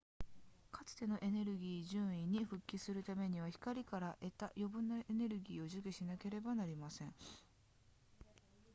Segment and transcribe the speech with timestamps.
[0.71, 7.13] かつてのエネルギー準位に復帰するためには光から得た余分なエネルギーを除去しなければなりません